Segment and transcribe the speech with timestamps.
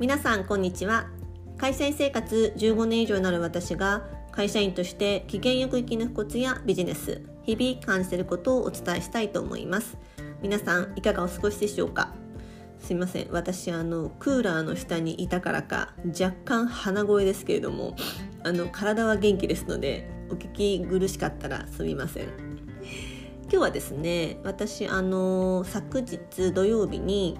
[0.00, 1.08] 皆さんこんにちは。
[1.58, 9.98] 会社員生活15年以上になる私が会社員として機嫌よく生き抜くコツやビジネス日々感じていることをお伝えしたいと思います。
[10.40, 12.14] 皆さんいかがお過ごしでしょうか？
[12.78, 13.28] すいません。
[13.30, 17.94] 私あのクーラーの下にいたからか若干鼻声ですけれども
[18.42, 22.24] あの体は元気ですのでお聞き苦しかったらすみません。
[23.42, 27.38] 今日はですね私あの昨日土曜日に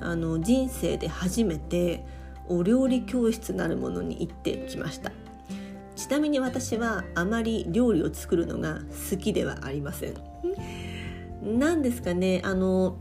[0.00, 2.04] あの人生で初めて
[2.48, 5.12] お料理教室なるものに行ってきました。
[5.96, 10.14] ちなみに私はあまり料理を作るのが好きではありません。
[11.42, 12.96] なんですかねあの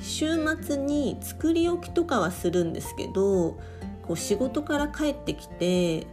[0.00, 0.26] 週
[0.60, 3.58] 末に作り置きとかはするんですけど
[4.02, 6.06] こう仕事から帰ってきて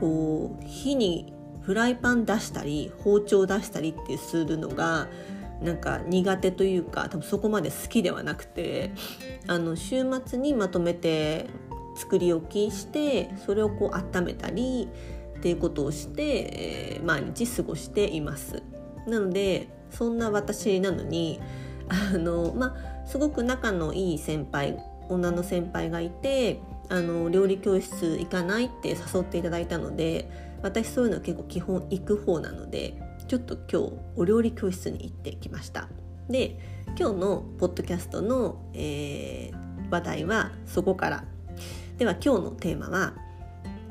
[0.00, 1.32] こう火に
[1.62, 5.08] フライパン出したり包丁出したりってするのが
[5.64, 8.92] なんか苦手というか多分そこまで好きではなくて
[9.46, 11.46] あの週末にまとめて
[11.96, 14.88] 作り置きしてそれをこう温めたり
[15.38, 18.62] っていうことをして、えー、毎日過ごしています。
[19.06, 21.40] なのでそんな私なのに
[21.88, 24.78] あの、まあ、すごく仲のいい先輩
[25.08, 30.28] 女の先輩がいてあの料理教室行かないって誘っていただいたので
[30.62, 32.96] 私そういうの結構基本行く方なので
[33.28, 35.88] ちょっと今日お料理教室に行ってきました。
[36.28, 36.58] で
[36.98, 41.24] 今日のポッドキャストの、えー、話題はそこから。
[41.98, 43.14] では今日のテーマは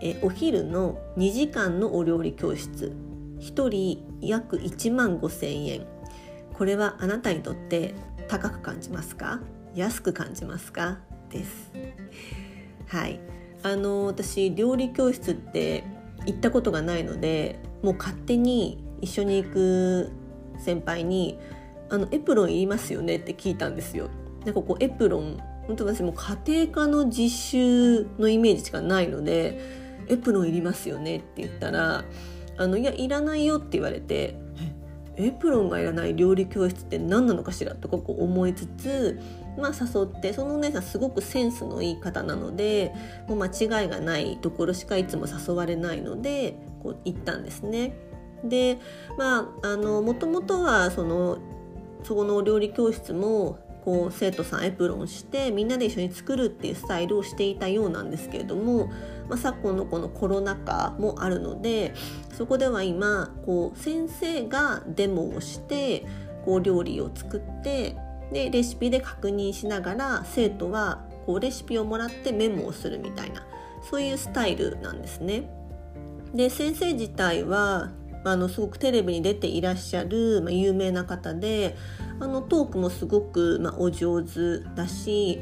[0.02, 2.94] えお昼の2時間のお料理教室。
[3.40, 5.86] 1人約1万5千円。
[6.54, 7.96] これはあなたにとって
[8.28, 9.40] 高く感じますか？
[9.76, 11.00] 安く感じますか？
[11.30, 11.72] です。
[12.88, 13.20] はい。
[13.64, 15.86] あの私料理教室って
[16.26, 20.12] 行ったことがないのでもう勝手に一緒に行く
[20.60, 21.38] 先輩に
[21.90, 24.10] 「あのエプロンいりますよね?」って聞いたんですよ。
[24.46, 25.38] なんかこうエプロン
[25.68, 29.60] 本当私も家庭科の実習のイメージしかないので
[30.10, 32.04] 「エプロンいりますよね?」って言ったら
[32.58, 34.36] 「あのいやいらないよ」って言われて
[35.16, 39.20] 「エプロンがいらない料理教室って何なのかしら?」とかこう思いつつ
[39.56, 42.92] まあ、誘ってそのお姉さんすごくセンスのいい方なので
[43.28, 43.46] もう間
[43.82, 47.94] 違いがないところしかいつも誘われないのでこう行ったんですね。
[48.44, 48.80] で
[49.18, 51.38] まあもともとはその
[52.04, 58.88] そこのお料理教室もこう生徒さんエプロンしてみんなで一緒に作るっていうスタイルをしていたようなんですけれども、
[59.28, 61.94] まあ、昨今のこのコロナ禍もあるので
[62.34, 66.06] そこでは今こう先生がデモをして
[66.46, 67.98] こう料理を作って
[68.32, 73.46] でレシピで確認しながら生徒はこうレシピをもらってメモをするみたいな
[73.90, 75.50] そういうスタイルなんですね。
[76.34, 77.92] で先生自体は
[78.24, 81.76] あのすごくテレビに出ていらっしゃる、まあ、有名な方で
[82.20, 85.42] あのトークもすごく、まあ、お上手だし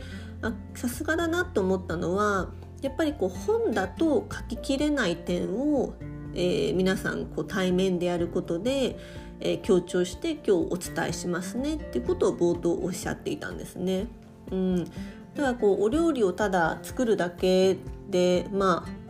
[0.76, 2.50] さすがだなと思ったのは
[2.82, 5.94] やっぱりこう本だと書ききれない点を、
[6.34, 8.98] えー、皆さんこう対面でやることで、
[9.40, 14.08] えー、強調して今日お伝えしますねっていうことを冒頭おっしゃっていたんですね。
[14.52, 17.78] うん、だからこうお料理をただ作るだけ
[18.10, 19.02] でまあ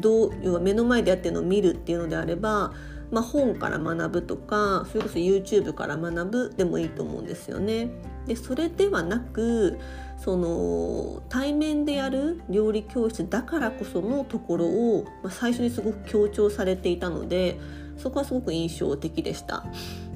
[0.00, 2.72] どう要は目の前でやってるのを見るっていうのであれば
[3.10, 7.90] まあ、本から学ぶとかそれこそ YouTube から学ぶでもいいと思うんですよね。
[8.26, 9.78] でそれではなく
[10.16, 17.58] その対面でやる料理教室だからこそのところを、まあ、最初にすごく強調されていたので
[17.96, 19.64] そこはすごく印象的でした。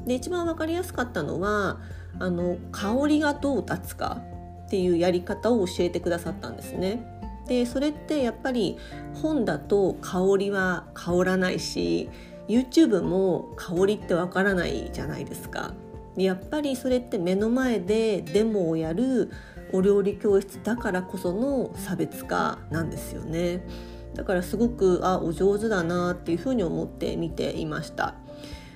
[0.06, 1.80] で一番分かりやすかったのは
[2.18, 4.20] あの香りがどう立つか
[4.66, 7.10] っていうやり方を教えてくださったんですね。
[7.46, 8.78] でそれってやっぱり
[9.14, 12.08] 本だと香りは香らないし
[12.48, 15.72] YouTube も香りってわからないじゃないですか。
[16.16, 19.30] やっぱりそれって目の前でデモをやる
[19.72, 23.66] お料理教室だからこその差別化なんですよね。
[24.14, 28.14] だからすごくあお上手だなっていうふうに思って見ていました。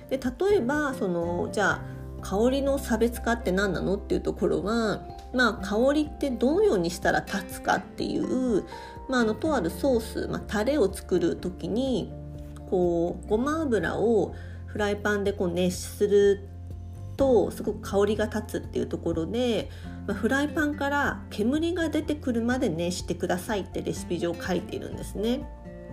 [0.09, 5.01] で例えばそのじゃあ香りの差別化って何なのっていうところは、
[5.33, 8.65] まあ、香りってどのようにしたら立つかっていう、
[9.07, 12.11] まあ、あのとあるソース、まあ、タレを作る時に
[12.69, 14.35] こうごま油を
[14.67, 16.47] フライパンでこう熱する
[17.17, 19.69] とすごく香りが立つっていうところで、
[20.07, 25.41] まあ、フライパンから煙が出てくるまで熱してくださいってレシピ上書いているんですね。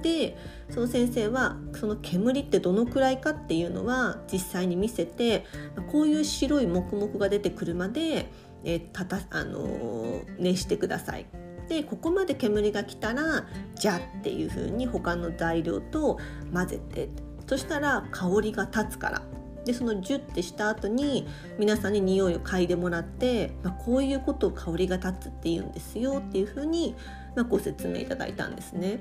[0.03, 0.37] で
[0.71, 5.45] その先生はその煙ってどのくらいかっていうのは実際に見せて
[5.91, 8.31] こういう白い黙々が出てくるまで、
[8.63, 11.27] えー、たたあのー、熱してください
[11.69, 16.19] でここまで煙が来たらじゃっていう風に他の材料と
[16.53, 17.09] 混ぜて
[17.49, 19.23] そしたら香りが立つから
[19.65, 21.27] でそのジュッてした後に
[21.59, 26.95] 皆さんに匂いを嗅いでもらって、まあ、こういうことを香りが立つっていうんですよっていうふうに、
[27.35, 29.01] まあ、ご説明いただいたんですね。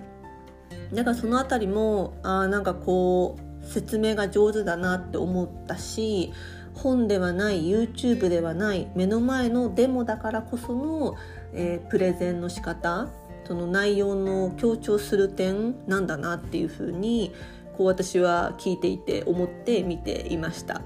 [0.91, 6.33] だからその辺りもあなんかこう説明が上手だなって思ったし
[6.75, 11.15] 本ではない YouTube ではない目の前のデモだからこその、
[11.53, 13.09] えー、プレゼンの仕方
[13.47, 17.33] その内容の強調する点なんだなっていうふうに
[17.77, 20.81] こう私は聞いていて思って見ていました。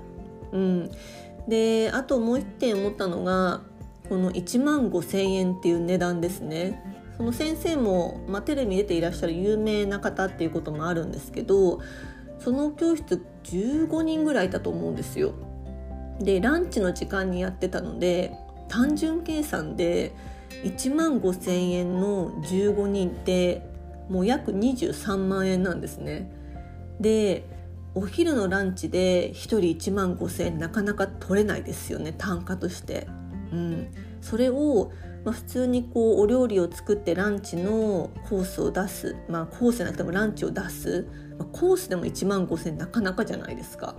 [0.51, 0.91] うん、
[1.47, 3.61] であともう一点思ったのが
[4.09, 6.83] この1万5千円っていう値段ですね。
[7.15, 11.81] その先生も、まあ、テレビに出ていらっしゃる有名な方っていうこともあるんですけど
[12.39, 15.33] その教室15人ぐらいいたと思うんですよ。
[16.19, 18.33] でランチの時間にやってたので
[18.67, 20.13] 単純計算で
[20.63, 23.61] 1万5,000円の15人って
[24.09, 26.31] もう約23万円なんですね。
[26.99, 27.45] で
[27.95, 33.07] お昼のランチで1人1万5,000円なかなか取れないですよね単価として。
[33.51, 33.87] うん、
[34.21, 34.91] それを、
[35.25, 41.07] まあ、普通にこうお料理を作ってランチのコースを出す、まあ、コースじゃなくてもランチを出す、
[41.39, 43.95] まあ、コースでも1万5,000円なかなかじゃないですか。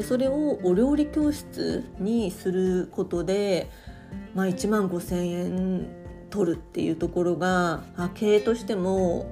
[0.00, 3.70] でそれをお料理教室にすることで、
[4.34, 5.88] まあ、1万5,000円
[6.30, 7.82] 取るっていうところが
[8.14, 9.30] 経営としても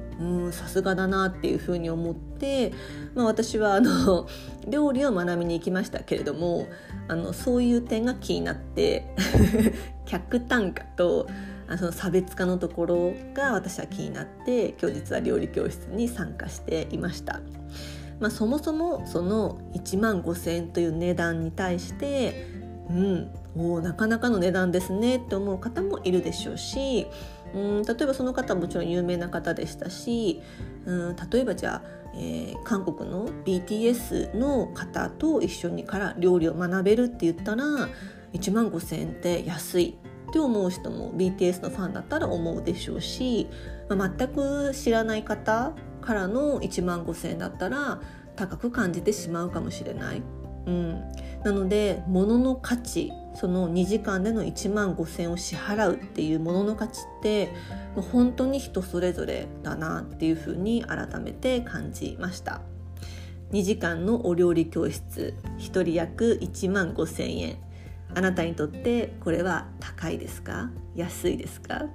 [0.53, 2.75] さすがだなっていうふうに思って、
[3.15, 4.29] まあ、私はあの
[4.69, 6.67] 料理を学びに行きましたけれども
[7.07, 9.15] あのそういう点が気になって
[10.05, 11.29] 客単価と
[11.67, 17.41] あの差別化のところが私は気になって今日実は料理教室に参加していました。
[18.21, 22.47] まあ、そもそもその1万5,000円という値段に対して
[22.91, 27.07] うんおなかなかの値段ですねって思う方もいるでしょうし
[27.55, 30.43] うん例えばその方もちろん有名な方でしたし
[30.85, 31.83] うん例えばじゃあ、
[32.15, 37.65] えー、韓国の BTS の方と一緒にから料理を学べるって言ったら
[38.33, 39.99] 1万5,000円って安い
[40.29, 43.49] って思う人も BTS のファンだったら思うでしょうし、
[43.89, 48.01] まあ、全く知らない方からの1万5,000円だったら
[48.37, 50.23] 高く感じてしまうかもしれない。
[50.67, 51.01] うん、
[51.45, 57.55] なので物の価値その2時間での1万5,000円を支払うっていうものの価値って
[57.97, 62.61] もう本当に人それぞれだなっていうふうに改めて感じました。
[63.53, 67.57] 2時間のお料理教室1人約1万5,000円
[68.15, 70.71] あなたにとってこれは高いですか？
[70.95, 71.87] 安いですか？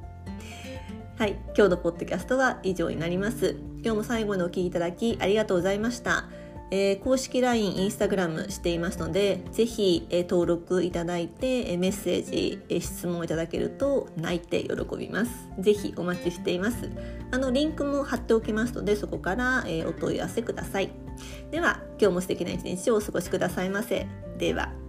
[1.18, 6.26] はい今日のポッドキャストは以上になります今日も最後までお聴きいただきありがとうございました
[6.72, 15.32] えー、公式 LINE、インスタグラムしていますので、ぜひ、えー、登録いただいて、えー、メッセージ、えー、質問いただけると泣いて喜びます。
[15.60, 16.90] ぜひお待ちしています。
[17.30, 20.90] あの、リンクも貼っておきますので、そこから、えー、お問い合わせください。
[21.52, 24.08] では、今日も素敵な一日をお過ごしくださいませ。
[24.40, 24.83] では。